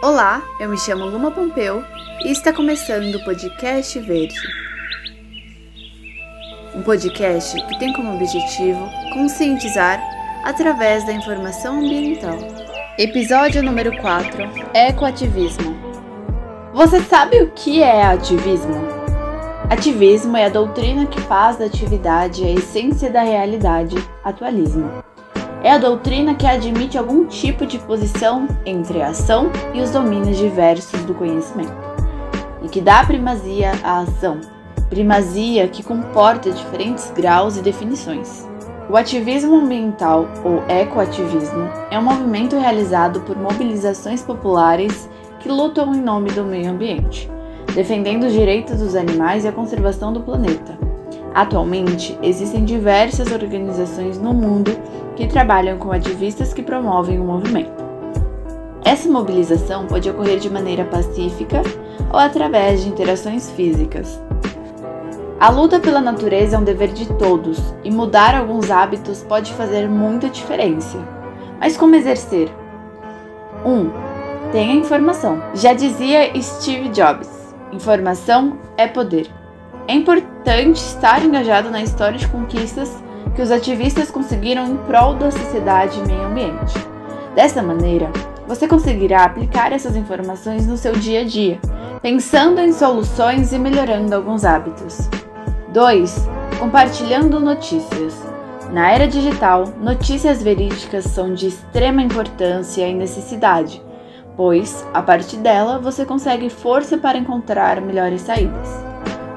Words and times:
Olá, 0.00 0.44
eu 0.60 0.68
me 0.68 0.78
chamo 0.78 1.06
Luma 1.06 1.32
Pompeu 1.32 1.82
e 2.24 2.30
está 2.30 2.52
começando 2.52 3.16
o 3.16 3.24
podcast 3.24 3.98
Verde. 3.98 4.40
Um 6.72 6.82
podcast 6.82 7.60
que 7.66 7.78
tem 7.80 7.92
como 7.92 8.14
objetivo 8.14 8.88
conscientizar 9.12 10.00
através 10.44 11.04
da 11.04 11.12
informação 11.12 11.80
ambiental. 11.80 12.38
Episódio 12.96 13.60
número 13.60 13.90
4: 14.00 14.38
Ecoativismo. 14.72 15.76
Você 16.72 17.00
sabe 17.02 17.42
o 17.42 17.50
que 17.50 17.82
é 17.82 18.04
ativismo? 18.04 18.80
Ativismo 19.68 20.36
é 20.36 20.44
a 20.44 20.48
doutrina 20.48 21.06
que 21.06 21.20
faz 21.22 21.56
da 21.56 21.64
atividade 21.64 22.44
a 22.44 22.52
essência 22.52 23.10
da 23.10 23.22
realidade, 23.22 23.96
atualismo. 24.22 25.02
É 25.62 25.72
a 25.72 25.78
doutrina 25.78 26.34
que 26.36 26.46
admite 26.46 26.96
algum 26.96 27.26
tipo 27.26 27.66
de 27.66 27.78
posição 27.80 28.46
entre 28.64 29.02
a 29.02 29.08
ação 29.08 29.50
e 29.74 29.80
os 29.80 29.90
domínios 29.90 30.36
diversos 30.36 31.02
do 31.02 31.14
conhecimento, 31.14 31.72
e 32.62 32.68
que 32.68 32.80
dá 32.80 33.04
primazia 33.04 33.72
à 33.82 34.00
ação, 34.00 34.40
primazia 34.88 35.66
que 35.66 35.82
comporta 35.82 36.52
diferentes 36.52 37.10
graus 37.10 37.56
e 37.56 37.62
definições. 37.62 38.46
O 38.88 38.96
ativismo 38.96 39.56
ambiental, 39.56 40.28
ou 40.44 40.62
ecoativismo, 40.68 41.68
é 41.90 41.98
um 41.98 42.04
movimento 42.04 42.56
realizado 42.56 43.20
por 43.20 43.36
mobilizações 43.36 44.22
populares 44.22 45.10
que 45.40 45.48
lutam 45.48 45.92
em 45.92 46.00
nome 46.00 46.30
do 46.30 46.44
meio 46.44 46.70
ambiente, 46.70 47.28
defendendo 47.74 48.24
os 48.24 48.32
direitos 48.32 48.78
dos 48.78 48.94
animais 48.94 49.44
e 49.44 49.48
a 49.48 49.52
conservação 49.52 50.12
do 50.12 50.20
planeta. 50.20 50.87
Atualmente, 51.34 52.18
existem 52.22 52.64
diversas 52.64 53.30
organizações 53.30 54.18
no 54.18 54.32
mundo 54.32 54.70
que 55.14 55.26
trabalham 55.26 55.78
com 55.78 55.92
ativistas 55.92 56.52
que 56.52 56.62
promovem 56.62 57.18
o 57.18 57.24
movimento. 57.24 57.88
Essa 58.84 59.08
mobilização 59.08 59.86
pode 59.86 60.08
ocorrer 60.08 60.38
de 60.38 60.48
maneira 60.48 60.84
pacífica 60.84 61.62
ou 62.12 62.18
através 62.18 62.82
de 62.82 62.88
interações 62.88 63.50
físicas. 63.50 64.20
A 65.40 65.50
luta 65.50 65.78
pela 65.78 66.00
natureza 66.00 66.56
é 66.56 66.58
um 66.58 66.64
dever 66.64 66.88
de 66.88 67.06
todos 67.14 67.58
e 67.84 67.90
mudar 67.90 68.34
alguns 68.34 68.70
hábitos 68.70 69.22
pode 69.22 69.52
fazer 69.52 69.88
muita 69.88 70.28
diferença. 70.28 70.98
Mas 71.60 71.76
como 71.76 71.94
exercer? 71.94 72.50
1. 73.64 73.70
Um, 73.70 73.90
tenha 74.50 74.74
informação. 74.74 75.40
Já 75.54 75.72
dizia 75.72 76.32
Steve 76.40 76.88
Jobs: 76.88 77.28
informação 77.72 78.58
é 78.76 78.88
poder. 78.88 79.37
É 79.88 79.94
importante 79.94 80.76
estar 80.76 81.24
engajado 81.24 81.70
na 81.70 81.82
história 81.82 82.18
de 82.18 82.28
conquistas 82.28 82.94
que 83.34 83.40
os 83.40 83.50
ativistas 83.50 84.10
conseguiram 84.10 84.66
em 84.66 84.76
prol 84.76 85.14
da 85.14 85.30
sociedade 85.30 85.98
e 85.98 86.06
meio 86.06 86.26
ambiente. 86.26 86.74
Dessa 87.34 87.62
maneira, 87.62 88.10
você 88.46 88.68
conseguirá 88.68 89.24
aplicar 89.24 89.72
essas 89.72 89.96
informações 89.96 90.66
no 90.66 90.76
seu 90.76 90.92
dia 90.92 91.22
a 91.22 91.24
dia, 91.24 91.58
pensando 92.02 92.60
em 92.60 92.70
soluções 92.70 93.54
e 93.54 93.58
melhorando 93.58 94.14
alguns 94.14 94.44
hábitos. 94.44 95.08
2. 95.72 96.28
Compartilhando 96.58 97.40
notícias. 97.40 98.14
Na 98.70 98.90
era 98.90 99.08
digital, 99.08 99.72
notícias 99.80 100.42
verídicas 100.42 101.04
são 101.04 101.32
de 101.32 101.46
extrema 101.46 102.02
importância 102.02 102.86
e 102.86 102.92
necessidade, 102.92 103.82
pois, 104.36 104.86
a 104.92 105.00
partir 105.00 105.38
dela, 105.38 105.78
você 105.78 106.04
consegue 106.04 106.50
força 106.50 106.98
para 106.98 107.16
encontrar 107.16 107.80
melhores 107.80 108.20
saídas. 108.20 108.86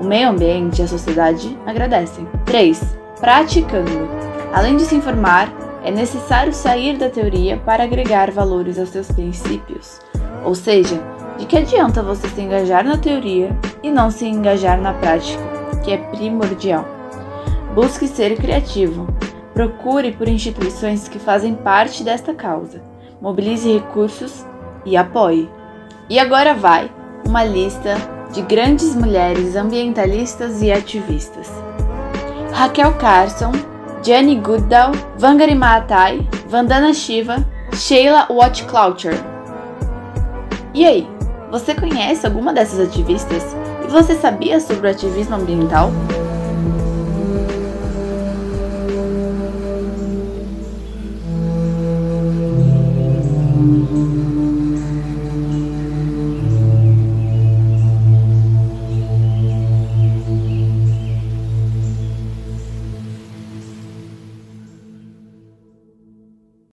O 0.00 0.04
meio 0.04 0.30
ambiente 0.30 0.80
e 0.80 0.84
a 0.84 0.88
sociedade 0.88 1.58
agradecem. 1.66 2.26
3. 2.46 2.96
Praticando. 3.20 4.08
Além 4.50 4.74
de 4.78 4.84
se 4.84 4.94
informar, 4.94 5.52
é 5.84 5.90
necessário 5.90 6.54
sair 6.54 6.96
da 6.96 7.10
teoria 7.10 7.58
para 7.58 7.84
agregar 7.84 8.30
valores 8.30 8.78
aos 8.78 8.88
seus 8.88 9.12
princípios. 9.12 10.00
Ou 10.42 10.54
seja, 10.54 10.98
de 11.36 11.44
que 11.44 11.58
adianta 11.58 12.02
você 12.02 12.26
se 12.28 12.40
engajar 12.40 12.82
na 12.82 12.96
teoria 12.96 13.54
e 13.82 13.90
não 13.90 14.10
se 14.10 14.26
engajar 14.26 14.80
na 14.80 14.94
prática, 14.94 15.42
que 15.84 15.92
é 15.92 15.98
primordial. 15.98 16.86
Busque 17.74 18.08
ser 18.08 18.36
criativo. 18.36 19.06
Procure 19.52 20.12
por 20.12 20.28
instituições 20.28 21.08
que 21.08 21.18
fazem 21.18 21.54
parte 21.54 22.02
desta 22.02 22.32
causa. 22.32 22.82
Mobilize 23.20 23.70
recursos 23.70 24.46
e 24.86 24.96
apoie. 24.96 25.46
E 26.08 26.18
agora 26.18 26.54
vai 26.54 26.90
uma 27.26 27.44
lista 27.44 27.96
de 28.32 28.42
grandes 28.42 28.94
mulheres 28.94 29.56
ambientalistas 29.56 30.62
e 30.62 30.70
ativistas. 30.70 31.48
Raquel 32.52 32.92
Carson, 32.94 33.52
Jenny 34.02 34.36
Goodall, 34.36 34.92
Vangari 35.18 35.54
Maathai, 35.54 36.26
Vandana 36.48 36.92
Shiva, 36.92 37.44
Sheila 37.72 38.26
Watcloucher. 38.30 39.14
E 40.74 40.86
aí, 40.86 41.08
você 41.50 41.74
conhece 41.74 42.26
alguma 42.26 42.52
dessas 42.52 42.80
ativistas? 42.80 43.42
E 43.84 43.90
você 43.90 44.14
sabia 44.14 44.60
sobre 44.60 44.88
o 44.88 44.90
ativismo 44.90 45.36
ambiental? 45.36 45.90